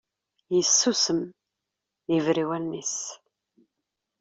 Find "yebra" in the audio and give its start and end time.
2.11-2.41